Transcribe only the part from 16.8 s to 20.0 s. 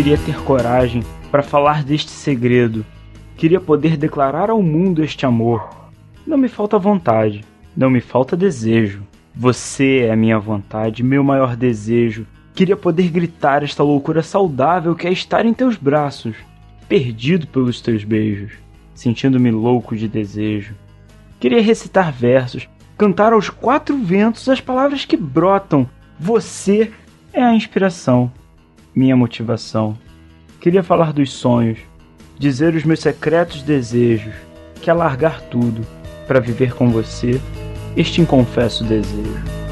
perdido pelos teus beijos, sentindo-me louco